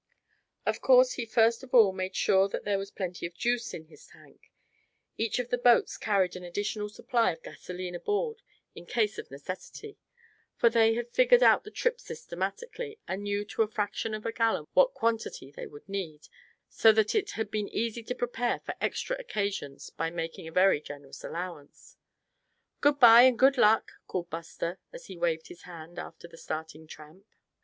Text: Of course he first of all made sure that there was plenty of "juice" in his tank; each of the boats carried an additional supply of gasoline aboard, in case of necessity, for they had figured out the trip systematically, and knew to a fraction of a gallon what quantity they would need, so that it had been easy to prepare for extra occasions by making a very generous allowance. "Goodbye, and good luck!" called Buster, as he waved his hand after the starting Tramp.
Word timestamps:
Of 0.65 0.81
course 0.81 1.11
he 1.13 1.27
first 1.27 1.61
of 1.61 1.75
all 1.75 1.93
made 1.93 2.15
sure 2.15 2.49
that 2.49 2.63
there 2.65 2.79
was 2.79 2.89
plenty 2.89 3.27
of 3.27 3.35
"juice" 3.35 3.71
in 3.71 3.85
his 3.85 4.07
tank; 4.07 4.51
each 5.15 5.37
of 5.37 5.49
the 5.51 5.59
boats 5.59 5.95
carried 5.95 6.35
an 6.35 6.43
additional 6.43 6.89
supply 6.89 7.31
of 7.31 7.43
gasoline 7.43 7.93
aboard, 7.93 8.41
in 8.73 8.87
case 8.87 9.19
of 9.19 9.29
necessity, 9.29 9.99
for 10.55 10.71
they 10.71 10.95
had 10.95 11.11
figured 11.11 11.43
out 11.43 11.63
the 11.65 11.69
trip 11.69 12.01
systematically, 12.01 12.97
and 13.07 13.21
knew 13.21 13.45
to 13.45 13.61
a 13.61 13.67
fraction 13.67 14.15
of 14.15 14.25
a 14.25 14.31
gallon 14.31 14.65
what 14.73 14.95
quantity 14.95 15.51
they 15.51 15.67
would 15.67 15.87
need, 15.87 16.29
so 16.67 16.91
that 16.91 17.13
it 17.13 17.33
had 17.37 17.51
been 17.51 17.69
easy 17.69 18.01
to 18.01 18.15
prepare 18.15 18.59
for 18.61 18.73
extra 18.81 19.15
occasions 19.19 19.91
by 19.91 20.09
making 20.09 20.47
a 20.47 20.51
very 20.51 20.81
generous 20.81 21.23
allowance. 21.23 21.95
"Goodbye, 22.79 23.21
and 23.21 23.37
good 23.37 23.55
luck!" 23.55 23.91
called 24.07 24.31
Buster, 24.31 24.79
as 24.91 25.05
he 25.05 25.15
waved 25.19 25.49
his 25.49 25.61
hand 25.61 25.99
after 25.99 26.27
the 26.27 26.37
starting 26.37 26.87
Tramp. 26.87 27.27